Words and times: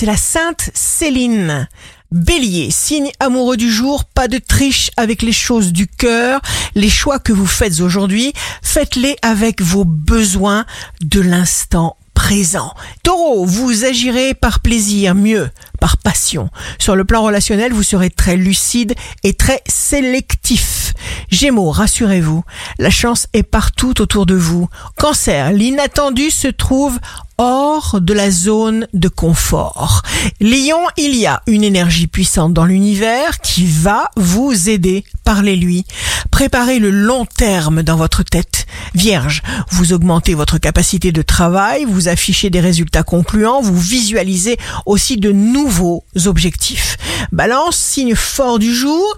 c'est 0.00 0.06
la 0.06 0.16
Sainte 0.16 0.70
Céline. 0.72 1.68
Bélier, 2.10 2.70
signe 2.70 3.10
amoureux 3.20 3.58
du 3.58 3.70
jour, 3.70 4.06
pas 4.06 4.28
de 4.28 4.38
triche 4.38 4.90
avec 4.96 5.20
les 5.20 5.30
choses 5.30 5.74
du 5.74 5.86
cœur. 5.86 6.40
Les 6.74 6.88
choix 6.88 7.18
que 7.18 7.34
vous 7.34 7.46
faites 7.46 7.80
aujourd'hui, 7.80 8.32
faites-les 8.62 9.16
avec 9.20 9.60
vos 9.60 9.84
besoins 9.84 10.64
de 11.02 11.20
l'instant 11.20 11.98
présent. 12.14 12.72
Taureau, 13.02 13.44
vous 13.44 13.84
agirez 13.84 14.32
par 14.32 14.60
plaisir, 14.60 15.14
mieux 15.14 15.50
par 15.80 15.98
passion. 15.98 16.48
Sur 16.78 16.96
le 16.96 17.04
plan 17.04 17.22
relationnel, 17.22 17.74
vous 17.74 17.82
serez 17.82 18.08
très 18.08 18.36
lucide 18.36 18.94
et 19.22 19.34
très 19.34 19.62
sélectif. 19.66 20.94
Gémeaux, 21.30 21.70
rassurez-vous, 21.70 22.42
la 22.78 22.90
chance 22.90 23.26
est 23.32 23.42
partout 23.42 24.00
autour 24.00 24.26
de 24.26 24.34
vous. 24.34 24.68
Cancer, 24.96 25.52
l'inattendu 25.52 26.30
se 26.30 26.48
trouve 26.48 26.98
hors 27.40 28.02
de 28.02 28.12
la 28.12 28.30
zone 28.30 28.86
de 28.92 29.08
confort. 29.08 30.02
Lion, 30.42 30.82
il 30.98 31.16
y 31.16 31.24
a 31.24 31.40
une 31.46 31.64
énergie 31.64 32.06
puissante 32.06 32.52
dans 32.52 32.66
l'univers 32.66 33.40
qui 33.40 33.64
va 33.64 34.10
vous 34.14 34.68
aider. 34.68 35.04
Parlez-lui. 35.24 35.86
Préparez 36.30 36.78
le 36.78 36.90
long 36.90 37.24
terme 37.24 37.82
dans 37.82 37.96
votre 37.96 38.22
tête. 38.22 38.66
Vierge, 38.94 39.40
vous 39.70 39.94
augmentez 39.94 40.34
votre 40.34 40.58
capacité 40.58 41.12
de 41.12 41.22
travail, 41.22 41.86
vous 41.88 42.08
affichez 42.08 42.50
des 42.50 42.60
résultats 42.60 43.04
concluants, 43.04 43.62
vous 43.62 43.78
visualisez 43.78 44.58
aussi 44.84 45.16
de 45.16 45.32
nouveaux 45.32 46.04
objectifs. 46.26 46.98
Balance, 47.32 47.76
signe 47.76 48.16
fort 48.16 48.58
du 48.58 48.74
jour, 48.74 49.16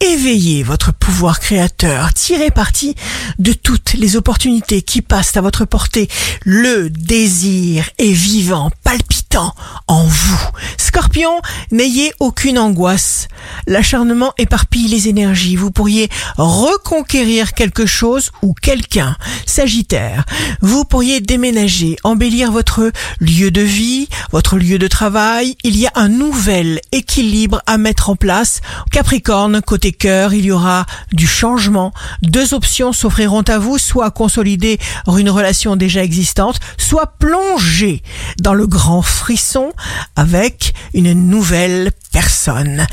éveillez 0.00 0.62
votre 0.62 0.92
pouvoir 0.92 1.40
créateur, 1.40 2.12
tirez 2.14 2.50
parti 2.50 2.94
de 3.38 3.52
toutes 3.52 3.94
les 3.94 4.16
opportunités 4.16 4.82
qui 4.82 5.02
passent 5.02 5.36
à 5.36 5.40
votre 5.40 5.64
portée. 5.64 6.08
Le 6.44 6.90
désir 6.90 7.88
est 7.98 8.12
vivant, 8.12 8.70
palpitant 8.82 9.54
en 9.86 10.04
vous. 10.04 10.48
Scorpion, 10.76 11.40
n'ayez 11.70 12.12
aucune 12.20 12.58
angoisse. 12.58 13.28
L'acharnement 13.66 14.32
éparpille 14.38 14.88
les 14.88 15.08
énergies. 15.08 15.56
Vous 15.56 15.70
pourriez 15.70 16.08
reconquérir 16.36 17.54
quelque 17.54 17.86
chose 17.86 18.30
ou 18.42 18.54
quelqu'un. 18.54 19.16
Sagittaire, 19.46 20.24
vous 20.60 20.84
pourriez 20.84 21.20
déménager, 21.20 21.96
embellir 22.04 22.52
votre 22.52 22.92
lieu 23.20 23.50
de 23.50 23.60
vie, 23.60 24.08
votre 24.32 24.56
lieu 24.56 24.78
de 24.78 24.88
travail. 24.88 25.56
Il 25.64 25.76
y 25.76 25.86
a 25.86 25.92
un 25.94 26.08
nouvel 26.08 26.80
équilibre 26.92 27.62
à 27.66 27.78
mettre 27.78 28.10
en 28.10 28.16
place. 28.16 28.60
Capricorne, 28.90 29.60
côté 29.62 29.92
cœur, 29.92 30.34
il 30.34 30.44
y 30.44 30.52
aura 30.52 30.86
du 31.12 31.26
changement. 31.26 31.92
Deux 32.22 32.54
options 32.54 32.92
s'offriront 32.92 33.42
à 33.42 33.58
vous, 33.58 33.78
soit 33.78 34.10
consolider 34.10 34.78
une 35.06 35.30
relation 35.30 35.76
déjà 35.76 36.02
existante, 36.02 36.60
soit 36.76 37.14
plonger 37.18 38.02
dans 38.40 38.54
le 38.54 38.66
grand 38.66 39.02
frisson 39.02 39.72
avec 40.16 40.74
une 40.92 41.12
nouvelle 41.12 41.92
personne. 42.12 42.86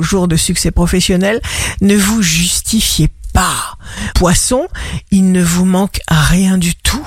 Jour 0.00 0.28
de 0.28 0.36
succès 0.36 0.70
professionnel, 0.70 1.40
ne 1.80 1.96
vous 1.96 2.22
justifiez 2.22 3.08
pas. 3.32 3.76
Poisson, 4.14 4.68
il 5.10 5.32
ne 5.32 5.42
vous 5.42 5.64
manque 5.64 6.00
rien 6.08 6.58
du 6.58 6.74
tout. 6.74 7.06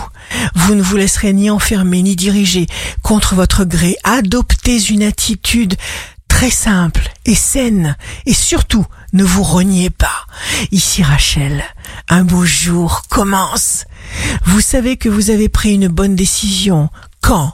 Vous 0.56 0.76
ne 0.76 0.82
vous 0.82 0.98
laisserez 0.98 1.34
ni 1.34 1.50
enfermer 1.50 2.02
ni 2.02 2.16
diriger 2.16 2.68
contre 3.02 3.36
votre 3.36 3.66
gré. 3.66 3.98
Adoptez 4.04 4.90
une 4.90 5.04
attitude 5.04 5.76
très 6.28 6.50
simple 6.50 7.12
et 7.26 7.36
saine 7.36 7.96
et 8.26 8.34
surtout 8.34 8.86
ne 9.14 9.24
vous 9.24 9.44
reniez 9.44 9.90
pas. 9.90 10.26
Ici 10.72 11.04
Rachel, 11.04 11.64
un 12.10 12.24
beau 12.24 12.46
jour 12.46 13.04
commence. 13.10 13.86
Vous 14.46 14.62
savez 14.62 14.98
que 14.98 15.10
vous 15.10 15.30
avez 15.30 15.50
pris 15.50 15.76
une 15.76 15.88
bonne 15.88 16.16
décision 16.16 16.90
quand 17.22 17.54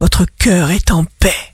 votre 0.00 0.24
cœur 0.38 0.70
est 0.70 0.90
en 0.92 1.04
paix. 1.18 1.49